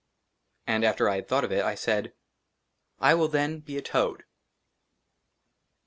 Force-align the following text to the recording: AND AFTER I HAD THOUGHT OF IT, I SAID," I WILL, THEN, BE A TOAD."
AND 0.65 0.83
AFTER 0.83 1.07
I 1.07 1.17
HAD 1.17 1.27
THOUGHT 1.27 1.43
OF 1.43 1.51
IT, 1.51 1.61
I 1.63 1.75
SAID," 1.75 2.13
I 3.01 3.13
WILL, 3.13 3.27
THEN, 3.27 3.59
BE 3.59 3.77
A 3.77 3.83
TOAD." 3.83 4.23